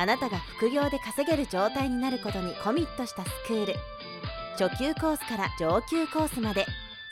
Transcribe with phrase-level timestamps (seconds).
[0.00, 3.74] あなたが副業で稼げる状態になることにコミットしたスクール
[4.58, 6.66] 初級コースから上級コースまで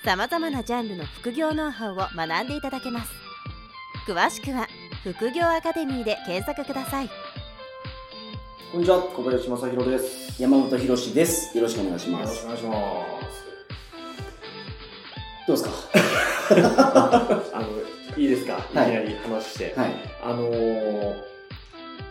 [0.05, 3.11] さまざまなジャンルの副業ノウハウを学んでいただけます
[4.07, 4.69] 詳しくは
[5.03, 7.11] 副業アカデミーで検索ください
[8.73, 10.43] こんにちは、小林正宏です。
[10.43, 11.57] 山本博史です。
[11.57, 12.45] よろしくお願いします。
[12.45, 13.47] よろしくお願いします。
[15.47, 15.71] どうですか？
[17.55, 17.69] あの、
[18.21, 18.59] いいですか？
[18.59, 19.73] いきはいなり話して。
[19.77, 19.95] はい。
[20.23, 21.23] あのー、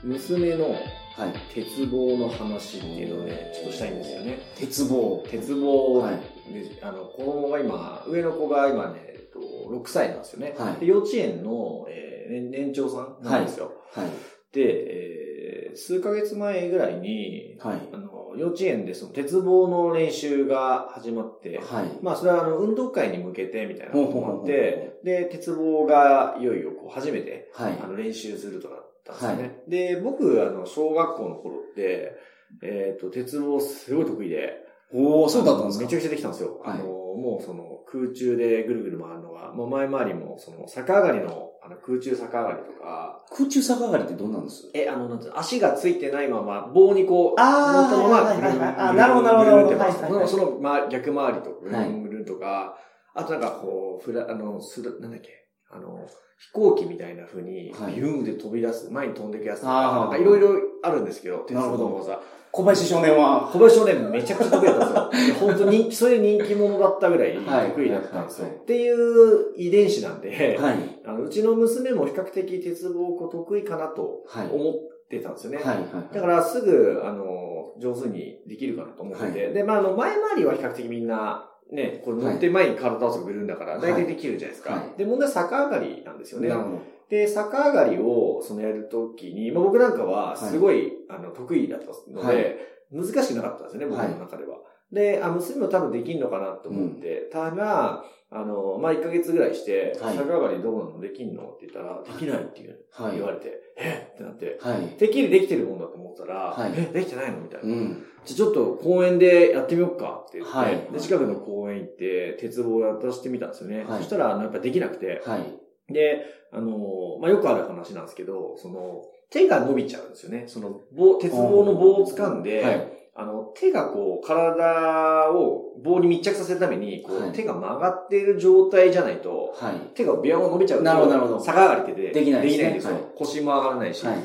[0.05, 0.75] 娘の
[1.17, 1.33] はい。
[1.53, 4.37] 鉄棒の話っていうのをね、ちょっとしたいんですよね。
[4.57, 5.23] 鉄棒。
[5.29, 6.15] 鉄棒はい
[6.53, 9.39] で、あの、子供が今、上の子が今ね、えっと、
[9.73, 10.53] 6歳なんですよね。
[10.57, 13.71] はいで幼稚園の、えー年年長さんなんですよ。
[13.93, 14.07] はい。
[14.51, 17.81] で、えー数ヶ月前ぐらいに、はい。
[17.93, 21.99] あの、幼稚園でその鉄棒の練習が始まって、はい。
[22.01, 27.79] まあそれはあの運動会に向けてみたいなこともあって、で、鉄棒がいよいよこう初めて、はい。
[27.81, 29.61] あの練習するとなったんですよね。
[29.67, 32.15] で、僕、あの、小学校の頃って、
[32.61, 35.85] えっ、と、鉄棒すごい得意で、おー、そうだったんですか？
[35.85, 36.59] めちゃくちゃできたんですよ。
[36.63, 36.79] はい。
[36.79, 44.69] あの、もうその空中でぐるぐる回るのが、もう前回りも、その逆上がりのあの空中逆上がりとか、空中逆上がりってどんなんです？
[44.75, 52.77] え、あの、なんていうの、足がついてないまま、棒にこう、あー乗ったまま、ぐるぐるなるほどなるほどはいはいはいその、その、ま、逆回りとか、ぐるはいぐるとか、
[53.15, 60.49] あとなんかこう、ふら、あの、する、なんだっけ、あの、飛行機みたいな風に、はいビューンで飛び出す、前に飛んでいくやつとあか、ーなんかいろいろ
[60.83, 62.19] あるんですけど、鉄なるほど道の技。
[62.51, 65.35] 小林少年は、小林少年めちゃくちゃ得意だったんですよ。
[65.47, 68.45] 本当に、それ人気者だったぐらいはい得意だったんですよ。
[68.45, 70.77] はいはいっていう遺伝子なんで、はい。
[71.05, 74.49] あのうちの娘も比較的鉄棒得意かなとはい。
[74.51, 74.73] 思っ
[75.09, 75.57] てたんですよね。
[75.57, 75.65] はい。
[75.67, 75.73] は
[76.11, 76.13] い。
[76.13, 84.73] だからすぐ、あの、上手にできるかなと思ってて、はで、まあ、あの、前回りは比較的みんな、ね、これ乗って前に体倒すぐるんだから、大体できるじゃないですか。
[84.73, 84.97] はい。
[84.97, 86.49] で、問題は逆上がりなんですよね。
[86.49, 86.81] なるほど。
[87.09, 92.57] で、逆上がりを、そのやるときに、まあ、僕なんかは、すごい、あの、得意だったので、はい。
[92.91, 94.57] 難しくなかったんですよね、僕の中では。
[94.91, 100.17] で、あ、娘も多分できんのかなと思って、ただ、あの、まあ、1ヶ月ぐらいして、はい。
[100.17, 100.99] 逆上がりどうなの？
[100.99, 101.43] できんの？
[101.43, 103.13] って言ったら、できないっていう、はい。
[103.13, 104.17] 言われて、えっ？
[104.17, 104.81] てなって、はい。
[104.97, 107.39] てっきりできてるもんだと思ったら、はいえ、できてないの？
[107.39, 107.73] みたいな。
[107.73, 108.05] うん。
[108.25, 113.83] じゃあちょっと公園でやってみようかって言って、はいで近くの公園行って、鉄棒をやらしてみたんですよね。
[113.83, 115.93] はいそしたら、やっぱできなくて、はい。
[115.93, 120.45] で、あの、まあ、よくある話なんですけど、その、手が伸びちゃうんですよね。
[120.47, 122.91] その棒、鉄棒の棒を掴んで、はい。
[123.17, 129.75] あの、手がこう、体を棒に密着させるために、こう、はい手が曲がっている状態じゃないと、はい。
[129.93, 132.93] 手がビヨーン伸びちゃうと、なるほどなるほど逆上がりってでできないですねできないんですよ。
[132.93, 134.05] はい腰も上がらないし。
[134.05, 134.17] はい。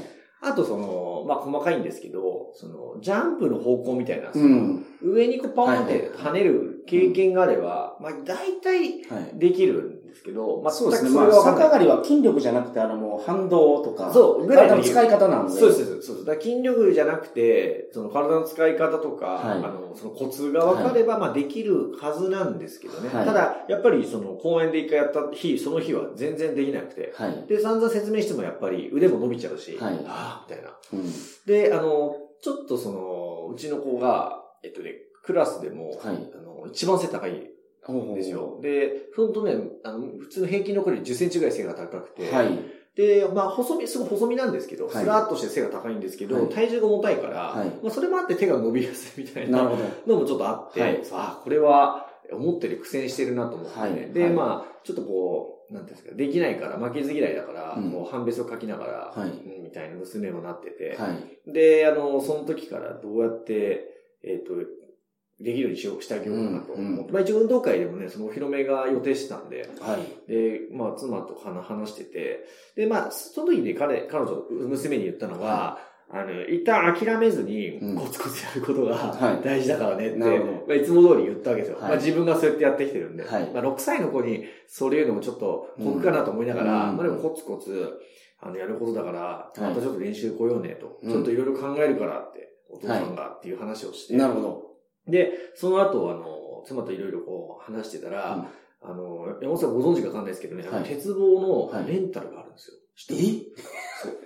[0.42, 4.86] あとその、まあ、細かいんですけど、その、ジャンプの方向みたいな、うん。
[5.02, 9.38] 上にこう、パーンっはいて跳ねる経験があれば、まあ、大体はい。
[9.38, 11.10] できるんですけど、まあ、そうですね。
[11.10, 15.58] 全まあ、逆上がりは筋力じゃなくて、あの、もう反動とか、そうぐらいの体の使い方なので。
[15.58, 16.06] そうです、そうです。
[16.08, 23.08] そうですだ筋力じゃなくて、その体の使い方とか、はいあの、そのコツが分かれば、まあできるはずなんですけどね。
[23.08, 27.12] はいただ、やっぱりその公園で一回やった日、その日は全然できなくて。
[27.14, 27.46] はい。
[27.46, 30.70] で、散々説明してもやっぱり腕も伸びちゃうし、はいああ、みたいな。
[30.92, 31.04] うん。
[31.46, 37.49] で、あの、ちょっとその、うちの子が、えっとね、クラスでも、はいあの、一番背高い
[38.14, 38.58] ですよ。
[38.62, 39.54] で、ほんとね、
[39.84, 42.58] あの、普通の平均の子より10センチぐらい背が高くて、はい。
[42.94, 44.94] で、まあ、細身、すごい細身なんですけど、はい。
[44.94, 46.48] スラーっとして背が高いんですけど、はい。
[46.48, 47.68] 体重が重たいから、はい。
[47.82, 49.62] まあ、それもあって手が伸びやすいみたいな。
[50.06, 51.04] のもちょっとあって、はい。
[51.04, 54.12] さあ、これは思ってる苦戦してるなと思って、ねはい。
[54.12, 54.32] で、はい。
[54.32, 57.90] まあ、ちょっとこう、なんですか、できないから、負けず嫌いだから、うん。
[57.90, 59.30] もう判別を書きながら、はい。
[59.30, 61.14] うんみたいな娘もなってて、は
[61.46, 61.52] い。
[61.52, 63.86] で、あの、その時からどうやって、
[64.24, 64.54] えっ、と、
[65.40, 70.30] できるようにしよう、してあげようかなと思って、うんまあ一応運動会でもね、そのお披露目が予定してたんで、はい。
[70.30, 72.46] で、まあ、妻と話話してて、
[72.76, 75.78] で、まあ、その時に彼、彼女、娘に言ったのは、
[76.12, 79.44] あの、一旦諦めずにうん、コツコツやることがはい。
[79.44, 80.26] 大事だからねって、ま
[80.70, 81.78] あ、いつも通り言ったわけですよ。
[81.78, 81.88] はい。
[81.90, 83.50] まあ、自分がそうやってやってきてるんで、はい。
[83.54, 86.96] まあ、6歳の子にそういうのもちょっと酷かなと思いながら、うん。
[86.96, 88.00] まあ、でもコツコツ、
[88.40, 89.60] あの、やることだから、い。
[89.60, 91.12] またちょっと練習来ようねと、うん。
[91.12, 94.69] ちょっといろいろ考えるからって、お父さんがっていう話をして、なるほど。
[95.06, 98.48] で、その後、あの、妻といろいろこう話してたら、
[98.82, 100.84] あの、山本さんご存知かわかんないですけどね、はい。
[100.84, 101.86] 鉄棒のはい。
[101.86, 102.76] レンタルがあるんですよ。
[103.10, 103.60] え？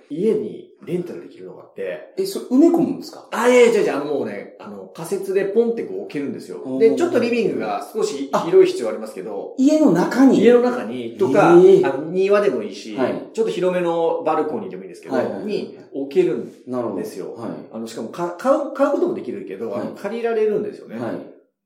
[0.09, 3.27] 家にレンタルできるのがあって、え、それ埋め込むんですか？
[3.31, 6.79] あ、いやいやいや、あのもうね、あの、仮設でポンってこう置けるんですよ。
[6.79, 10.41] で、ちょっとリビングが少し広い必要ありますけど、家の中に？
[10.41, 11.93] 家の中に、とか、えー。
[11.93, 13.29] あの庭でもいいし、はい。
[13.33, 16.95] ちょっと広めのバルコニーでもいいんですけど、はいはいはいに置けるん。
[16.95, 17.33] ですよ。
[17.33, 19.87] はあの、しかもか買う、買うこともできるけど、はい。
[19.97, 20.97] 借りられるんですよね。
[20.97, 20.99] い。
[20.99, 21.15] はい。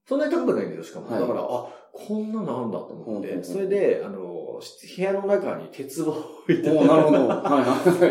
[0.07, 1.11] そんなに高くないんですよ、しかも。
[1.11, 1.21] はい。
[1.21, 4.28] だから、あ、こんなのあんだと思って、それで、あの、
[4.59, 7.27] 部屋の中に鉄棒を置いて、なるほど。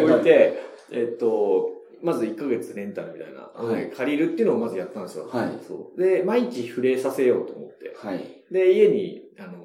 [0.05, 1.71] 置いて、えっと、
[2.03, 5.29] まず1ヶ月レンタルみたいな、はい借りるっていうのをまずやったんですよ。
[5.29, 6.01] はいそう。
[6.01, 7.95] で、毎日触れさせようと思って。
[7.97, 8.25] はい。
[8.53, 9.65] で、家に、あの、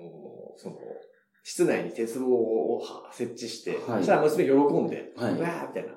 [0.58, 0.78] その、
[1.44, 2.82] 室内に鉄棒を
[3.12, 5.94] 設置して、はいそしたら娘喜んで、はいうわーみたいな。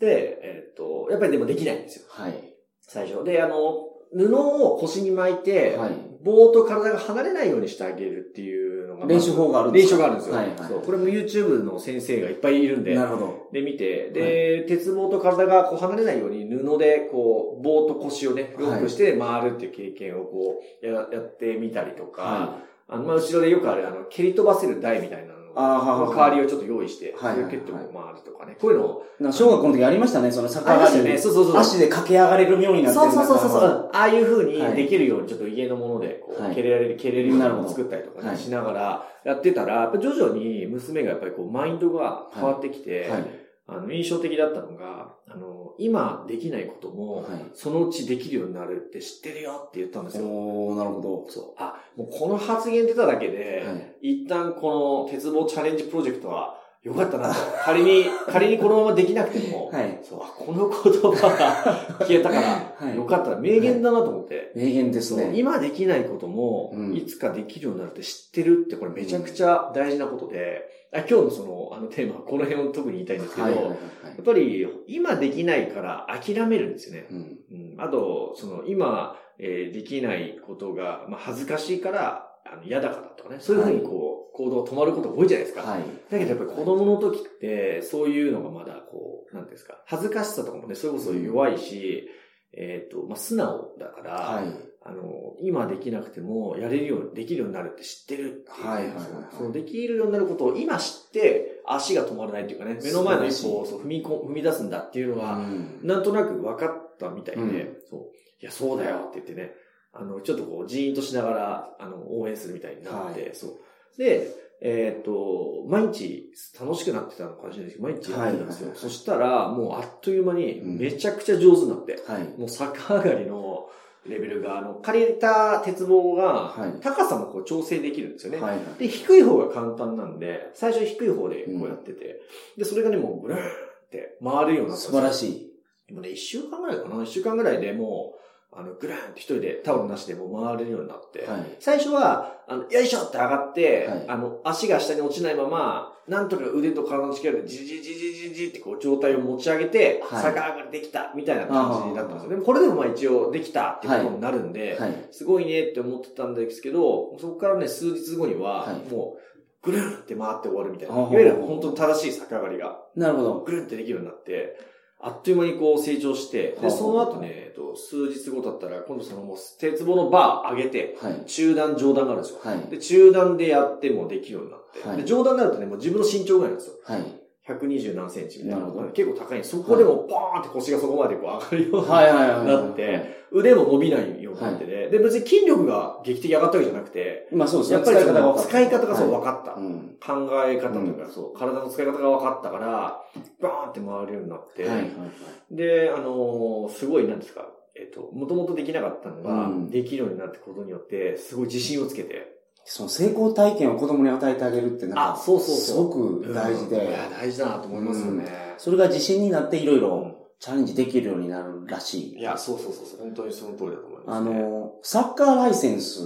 [0.00, 2.06] で、えっと、やっぱりでもできないんですよ。
[2.08, 2.34] はい。
[2.80, 3.24] 最初。
[3.24, 6.10] で、あの、布を腰に巻いて、はい。
[6.22, 8.59] 棒と体が離れないようにしてあげるっていう
[8.90, 9.96] のが、練習法があるんで練すか？
[9.96, 10.34] 習があるんですよ。
[10.36, 10.86] はいはい。
[10.86, 13.48] これも YouTube の先生がいっぱいいるんで、なるほど。
[13.52, 22.58] で、見て、で、鉄棒と体がこう離れないように布でこう、棒と腰をね、ロックして回るっていう経験をこう、ややってみたりとか、は
[22.88, 29.22] あの、まあ、後ろでよくある、あの、蹴り飛ばせる台みたいなのあーははの代わりをちょっと用意して、蹴っても回るとかね、こういうのを、い。
[29.22, 31.18] な小学校の時ありましたね、その逆上がりね。
[31.18, 31.56] そうそうそう。
[31.58, 36.54] 足で駆け上がれるようになってるそうそうそうそうああいう風にはいできるように、ちょっと家のもので、こう、はい。
[36.54, 43.24] 蹴れられる、蹴れるようななるほどのを作ったりとかしながらやってたら、やっぱ徐々に娘がやっぱりこう、マインドが変わってきて、はい。
[43.70, 50.24] あの、印象的だったのが、あの、今できないことも、はいそのうちできるようになるって知ってるよって言ったんですよ。
[50.24, 51.26] おー、なるほど。
[51.28, 51.44] そう。
[51.56, 54.22] あ、もうこの発言出ただけで、はい。
[54.22, 57.34] 一旦この鉄棒チャレンジプロジェクトは良かったなと。
[57.62, 60.00] 仮に、仮にこのままできなくても、はい。
[60.02, 60.78] そう、あこの言
[61.12, 62.42] 葉が消えたから、
[62.74, 63.36] はいよかった。
[63.36, 64.52] 名言だなと思って。
[64.56, 65.32] 名言ですね。
[65.34, 70.62] 今できないことも、うんいつかできるようになるって知ってるって、これめちゃくちゃ大事なことで、
[70.92, 73.76] あ今日のその、あのテーマ、この辺を特に言いたいんですけど、はいはいはい
[74.16, 77.06] やっぱり、今できないから諦めるんですよね。
[77.10, 77.38] うん。
[77.52, 85.62] うん、あと、その、今、えーできないことが、まあ、恥ずかしいから、あの、嫌だからとかね、そういうふうにこう、行動が止まることが多いじゃないですか。
[85.62, 85.80] はい。
[86.10, 92.08] だけどやっぱり子供の時って、そういうのがまだこう、なんですか、恥ずかしさとかもね、それこそ弱いし、
[92.52, 94.70] えっ、と、まあ、素直だから、はい。
[94.82, 98.66] あの、今できなくても、やれるように、できるようになるって知ってるっていう。
[98.66, 108.00] はいはいはいはいそうそうできるようになることを今知って、足が止まらないっていうかね、目の前の一歩をそう踏みこ踏み出すんだっていうのが、うんなんとなく分かったみたいで、うんそう。
[108.40, 109.52] いや、そうだよって言ってね、
[109.92, 113.50] あの、ちょっとこう、ジーンとしながら、あの、応援するみたいになって、はいそう。
[113.98, 118.68] で、えっ、と、毎日楽しくなってたのかもしれないですけど、毎日やってたんですよ。
[118.68, 122.24] はいはいはいそしたら、もうあっという間に、うんめちゃくちゃ上手になって、はい。
[122.38, 123.68] もう逆上がりの
[124.06, 128.40] レベルが、あの、借りた鉄棒がはい、高さもこう調整できるんですよね。
[128.40, 128.58] はい。
[128.78, 132.20] で、低い方が簡単なんで、最初低い方でこうやってて、
[132.56, 135.52] で、それがね、もう、ブルーンって回るようになった素よ晴らしい。
[135.88, 138.19] でもね、一週間ぐらいかな一週間ぐらいでもう、
[138.52, 141.56] あの、グラーンって一人でタオルなしでもう回れるようになって、はい。
[141.60, 152.30] 最初は、あの、よいしょって上がって、はいあの、足が下に落ちないまま、なんとか腕と体の力でじじじじじじってこう状態を持ち上げて、はい逆上がりできたみたいな感じだったんですよ。
[152.30, 155.08] でもこれでもまあ一応できたってことになるんで、はい。
[155.12, 159.20] すごいねって思ってたんですけど、そこからね、数日後には、はいもう、
[159.62, 160.96] ぐるんって回って終わるみたいな。
[160.96, 162.80] いあわゆる本当に正しい逆上がりが。
[162.96, 163.40] なるほど。
[163.44, 164.58] ぐるんってできるようになって、
[165.02, 171.24] あっという間にこう成長して、で、はあその後ね、えっと、数日後だったら、今度そのもう鉄棒のバー上げて、はい。
[171.26, 172.40] 中段、上段があるんですよ。
[172.42, 172.70] はい。
[172.70, 176.74] で、中段でやってもできるようになって、はいで、上段になるとね、もう自分の身長ぐらいなんですよ。
[176.84, 177.20] はい。
[177.48, 178.66] 120何センチみたいな。
[178.66, 182.46] な結構高いそこでもポーンって腰がそこまでこう上がるようにはいはいはい。
[182.46, 184.88] なって、腕も伸びないようになってね。
[184.88, 187.76] で、別に筋力が劇的に上がったわけじゃなくて、まあそうですね。
[187.76, 189.54] やっぱりその使い方がそうは分かった。
[189.54, 189.96] うん。
[190.00, 193.02] 考え方とか、そう、体の使い方が分かったから、
[193.40, 195.56] バーンって回るようになって、はいはいはい。
[195.56, 208.26] で、あのーすごい、なんですか、えっと、もともとできなかったのが、うんできるようになったことによって、すごい自信をつけて、その成功体験を子供に与えてあげるってなんか、あそうそうすごく大事うんいで、や、大事だなと思いますよね。
[208.58, 212.18] それが自信になっていろいろうんチャレンジできるようになるらしい。
[212.18, 214.32] いや、そうそうそうそう、本当にその通りだと思いまあす、ね。
[214.32, 216.04] の、サッカーライセンス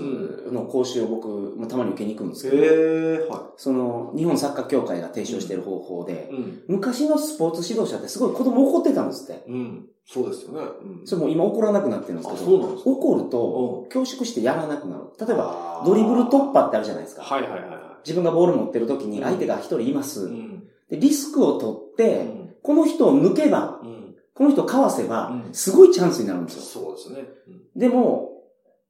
[0.50, 6.62] の講習を僕、まあたまに受けに行くんですけど、はその、日本サッカー協会が提唱している方法でい。、うん。
[6.68, 9.44] 昔のスポーツ指導者ってすごい子供怒ってたんですって。
[9.48, 9.86] うん。
[10.06, 10.60] そうですよね。
[10.60, 11.06] うん。
[11.06, 15.04] それも今怒らなくなってるんですけあど、怒ると恐縮してやらなくなる。
[15.18, 17.22] 例えば、ドリブル突破ってあるじゃないですか。
[17.22, 20.04] はいはいはいは自分がボール持ってる時にうん相手が一人いまい。
[20.04, 20.26] す。
[20.26, 20.64] うん。
[20.90, 24.03] で、リスクを取って、うんこの人を抜けば、うん。
[24.34, 26.62] この人をかわせばう、んすごいチャンスになるんですよ。
[26.62, 27.28] そうですね。
[27.76, 28.42] でも、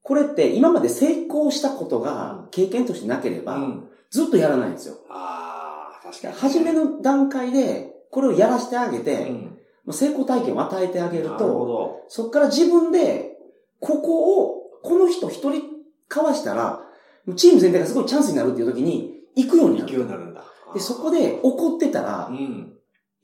[0.02, 3.88] これって今まで成功したことが経験としてなければ、うん。
[4.10, 4.96] ずっとやらないんですよ。
[5.10, 6.34] ああ、確かに。
[6.34, 9.32] 初めの段階で、これをやらせてあげて、
[9.90, 12.04] 成功体験を与えてあげると、ど。
[12.08, 13.36] そこから自分で、
[13.80, 15.62] ここを、この人一人
[16.08, 16.80] かわしたら、
[17.36, 19.92] チーム全体がすごいチャンスになるっていう時に、行くようになる。
[19.92, 20.44] 行くようになるんだ。
[20.74, 22.74] で、そこで怒ってたらう、ん。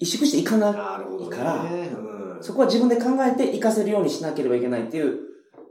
[0.01, 0.73] 萎縮していかない。
[0.73, 0.99] か
[1.45, 2.00] らうん。
[2.43, 5.05] そこは自分で考えて活かせるようにしなければいけないっていう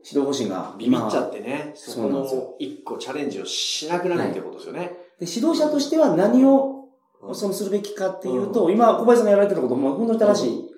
[0.04, 2.26] 指導方針がビビっちゃってね、そこの
[2.60, 4.94] 一個チャレンジをしなくなるっていうことですよね。
[5.20, 6.86] で指導者としては何を
[7.22, 10.70] うんそのするべきかっていうと、今小林さんがやられてることも本当に正しい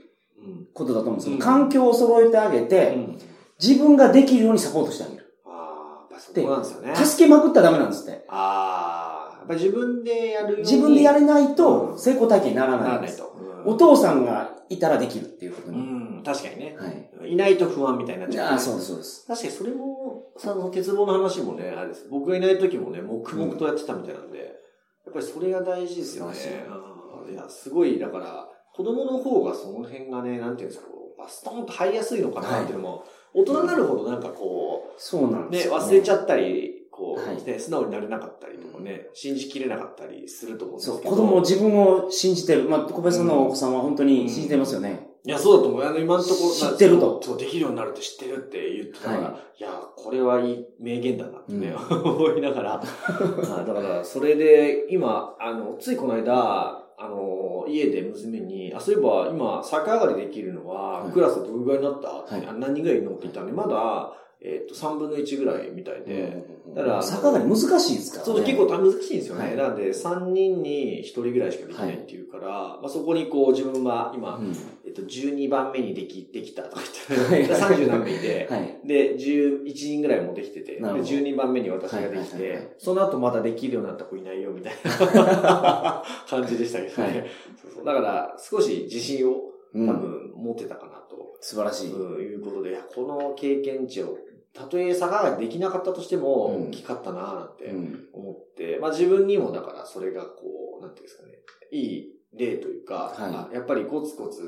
[0.43, 0.67] うん。
[0.73, 3.19] ことだと思うんですけど、うん環境を揃えてあげうて、ん。
[3.61, 5.35] 自分ができるようにサポートしてあげる。
[5.45, 6.95] ああ、そこなんですよね。
[6.95, 8.25] 助けまくったらダメなんですって。
[8.29, 13.19] ああ、やっぱり自分でやる自分でやれないうんと成功体験にならなないんです。
[13.19, 13.41] らないと。
[13.65, 15.81] うんお父さんがいたらできるっていうことうに。
[15.81, 16.75] ん、確かにね。
[16.77, 16.87] は
[17.25, 17.33] い。
[17.33, 19.27] いないと不安みたいになっちゃう、ああ、そうです、そうです。
[19.27, 22.07] 確かにそれも、その鉄棒の話もね、あれです。
[22.09, 27.27] 僕がいない時もね、黙々とやってたみたいなんで、やっぱりそれが大事ですよねい。
[27.27, 30.87] うんいや、すごい、だから、子供の方がその辺がね、なんていうんですか、
[31.27, 33.03] ストーンと入りやすいのかなっていうのも、
[33.33, 41.09] 大人になるほどなんかこそうなんう、ね、ですよ、忘れちゃったり、こう、はいね、素直になれなかったりとかね、信じきれなかったりすると思うんですそう、けど。
[41.11, 42.69] 子供を自分を信じてる。
[42.69, 45.07] まあ、小林さんのお子さんは本当に信じてますよね。
[45.23, 45.83] いや、そうだと思う。
[45.83, 52.81] あの、今のところ、知ってるとそう、できるようになるって知ってるって言ってたから、、はいや、これはいい名言だなってね、う思いながら。
[52.83, 63.11] あだから、それで、今、あの、ついこの間、あの、家で娘に、あ、そういえば今、逆上がりできるのは、はいクラスどれぐらいになった、はいあ何人ぐらいいるの？
[63.11, 66.43] って言ったんで、まだ、えっ、と、3分の1ぐらいみたいで、
[66.75, 68.33] だから逆上がり難しいですからね。
[68.33, 69.45] そう、結構難しいんですよね。
[69.45, 69.55] はい。
[69.55, 74.55] なんで、3人に1人ぐらいしかできないっていうから、まあそこにこう自分は今、うん。
[74.83, 78.79] えっと、12番目にでき、できたとかはい言って、 30何名いて、はい。
[78.83, 81.03] で、11人ぐらいもできてて、で、なるほど。
[81.03, 82.59] 12番目に私ができはいはいはいはい。
[82.61, 86.03] て、その後まだできるようになった子いないよ、みたいな。
[86.27, 87.13] 感じでしたけどはい。
[87.13, 87.27] ね。
[87.61, 87.85] そうそう。
[87.85, 89.87] だから、少し自信をうん。
[89.87, 91.93] 多分持ってたかなと、素晴らしい。
[91.93, 94.17] うんいうことで、この経験値を、
[94.53, 96.67] たとえ逆上がりできなかったとしても、うん。
[96.67, 98.05] 大きかったなぁなんてうん。
[98.13, 101.33] 思って、まあ自分にもだからそれがこう、なんていうんですかね、
[101.71, 103.33] いい例というか、はい。
[103.33, 104.41] あやっぱりコツコツ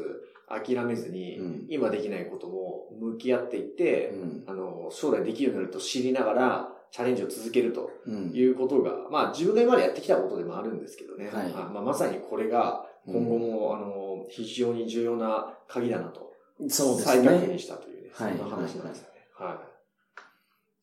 [0.49, 1.65] 諦めずに、うん。
[1.69, 4.43] 今できないことも向き合っていって、うん。
[4.47, 8.31] あの、将来できるようになると知りながら、チャレンジを続けるとうん。
[8.33, 11.29] いうことが、まあ自分が今までやってきたことでもあるんですけどね。
[11.31, 11.53] はい。
[11.55, 16.33] あまあ、まさにこれが今後も、あの、非常に重要な鍵だなと、
[16.69, 17.57] そうです再確認ね。
[17.57, 18.37] したというね、はい。
[18.37, 19.27] そんな話なんですよね。
[19.33, 19.72] はい。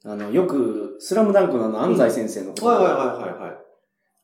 [0.05, 2.97] あの、よく、スラムダンクのあの、安西先生のこと、はいはいはい
[3.33, 3.57] はいはい。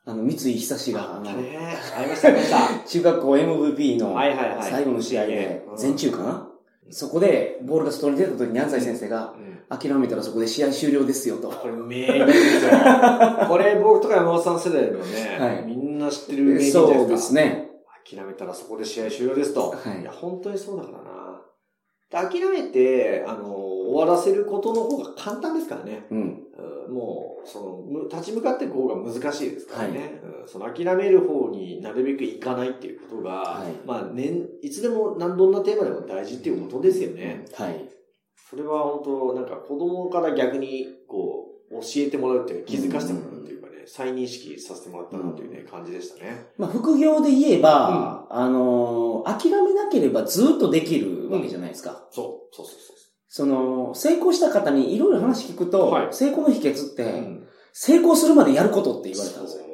[0.07, 1.59] あの、三井久志が、あの、ね
[1.97, 2.59] ありましたありました。
[2.87, 4.71] 中学校 MVP のはいはいはい。
[4.71, 6.49] 最後の試合でう、ん全中かな？
[6.91, 11.49] そこで、ボールが外に出た時に安西先生が、うん諦めたらそこで試合終了ですよと。
[11.49, 12.71] これ名言ですよ。
[13.51, 16.87] これ僕とか山本さん世代のね、はいみんな知ってる名言ですか。
[16.87, 17.71] そうですね。
[18.09, 19.71] 諦めたらそこで試合終了ですと。
[19.71, 20.93] はいいや、本当にそうだか
[22.13, 22.29] らな。
[22.31, 26.07] で諦めて、あの、終わらせることの方が簡単ですからね。
[26.11, 26.19] うん。
[26.19, 29.99] うんもう、その、む立ち向かっていく方が難しいですからね。
[29.99, 37.45] はいうんその諦める方になるべくいかないっていうことが、はいまあ、年、いつでも何どんなテーマでも大事っていうことですよね。
[37.53, 37.89] はい。
[38.49, 46.47] それは本当、なんか子供から逆に、こう、教えてもらうっていうか、気づかせてもらうっていうかね、再認識させてもらったなというね、感じでしたね。
[46.57, 52.07] まあ、副業で言えば、あのー諦めなければずっとできるわけじゃないですか。
[52.13, 52.86] そう、そうそうそう
[53.37, 57.47] その、成功した方にいろいろ話聞くと、はい成功の秘訣って、うん
[57.79, 59.65] 成功するまでやることって言われたんですよ。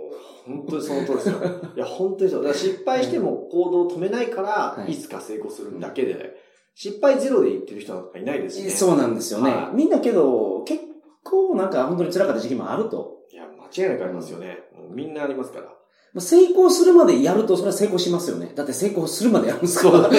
[0.44, 1.38] 本当にその通りですよ。
[1.76, 2.42] いや、本当にそう。
[2.42, 6.34] だから失敗しても行動を止めないから、はいいつか成功するだけで、
[6.74, 8.70] 失敗ゼロで言ってる人なんかいないですしね。
[8.70, 9.50] そうなんですよね。
[9.52, 10.82] はいみんなけど、結
[11.22, 13.18] 構なんか本当に辛かった時期もあると。
[13.30, 14.58] いや、間違いなくありますよね。
[14.90, 15.72] みんなありますから。
[16.14, 18.52] まあ成功するまでやると、それは成功しますよね。
[18.54, 20.10] だって成功するまでやるんですから。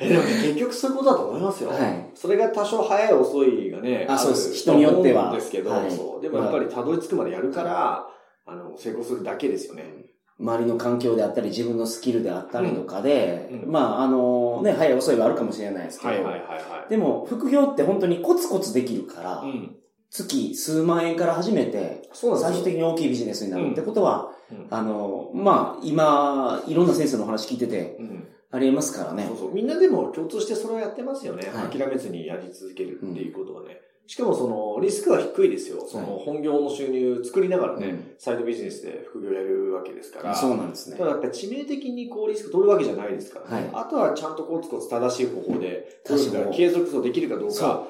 [0.00, 1.70] え でもね、結局そういうことだと思いますよ。
[1.70, 8.06] はいそれが多少早い遅いがね、あそうでする人によってはですけど、はいそうでもやっぱりたどり着くまでやるから、
[8.46, 10.08] あの、成功するだけですよね。
[10.40, 16.90] 周りの環境であったり、自分のスキルであったりとかで、うんうんまあ、あのね、早い遅いはあるかもしれないですけど、はいはいはいはい。
[16.90, 19.76] でも、副業って本当にコツコツできるから、うん。
[20.10, 22.08] 月数万円から始めて。
[22.12, 29.36] 最終的に大きいビジネスになるってことは、うんあの、まあ、今、いろんな先生のお話聞いてて、うんありえますからねそう。
[29.36, 29.52] そう。
[29.52, 31.48] みんなでも共通してそれをやってますよね。
[31.50, 33.80] はい諦めずにやり続けるっていうことはね。
[34.06, 35.84] しかもその、リスクは低いですよ。
[35.86, 40.34] その、本業の収入作りながらね、うんサイドビジネスで副業やるわけですから。
[40.34, 41.04] そうなんですねた。
[41.04, 43.54] だやっぱり致命的にこうリスク取るわけじゃないですからね。
[43.54, 47.86] はいあとはちゃんとコツコツ正しい方法で、確かに継続できるかどうか、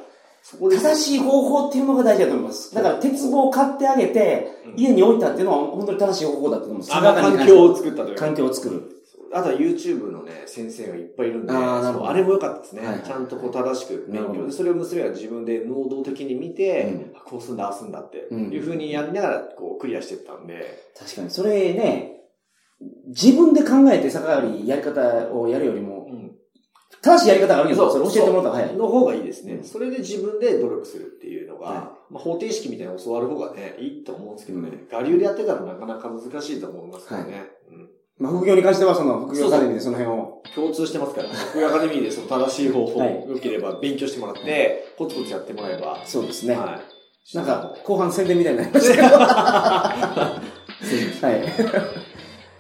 [0.57, 2.75] 正しい方法っていうのが大事だと思います。
[2.75, 4.81] だから鉄棒を買ってあげて、うん。
[4.81, 6.95] 家に置いたっていうのは本当に正しい方法だと思います。
[6.95, 8.15] あの環境を作ったという。
[8.17, 8.83] か環境を作る。
[9.31, 11.99] あとは YouTube のね、先生がいっぱいいるんで、あーなるほど。
[11.99, 12.81] そうあれも良かったですね。
[12.81, 12.95] はい。
[12.95, 17.17] はいちゃんとこう正しく勉強で、それを娘は自分で能動的に見て、うん。
[17.17, 18.51] あこうすんだ、ああすんだって、うん。
[18.51, 21.31] いうふうにやりながらこうクリアしていったんで、確かに。
[21.31, 22.19] それね、
[23.09, 25.98] 自分で考えて逆上がりやり方をやるよりも、うん
[27.03, 27.91] 正しいやり方があるんですよ。
[27.91, 28.77] それ教えてもらったら早い。
[28.77, 29.55] の方がいいですね。
[29.55, 37.45] うんそれで自分で努力するっていうのが、はまあ、方程式みたいなの教わる方がね、いいと思うんですけどね、う我流でやってたらなかなか難しいと思いますからね。
[37.71, 37.89] うん
[38.19, 40.43] まあ、副業に関しては、その、副業アカデミーでその辺を。
[40.55, 46.57] 共通してますから、福井アカデミーでその正しい方法、はい良ければ勉強してもらって、コツコツやってもらえば、そうですね。
[46.57, 46.81] は
[47.33, 47.37] い。
[47.37, 49.09] なんか、後半宣伝みたいになりましたけど。
[49.19, 50.43] は
[51.33, 52.08] い。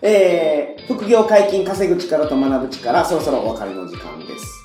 [0.00, 4.64] えー、副業解禁、稼ぐ力と学ぶ力、そろそろお別れの時間です。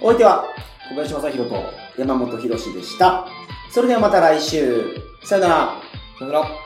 [0.00, 0.44] お相手は、
[0.88, 1.56] 小林正宏と、
[1.98, 3.26] 山本博史でした。
[3.70, 5.00] それではまた来週。
[5.24, 5.54] さよなら。
[6.18, 6.65] さよなら。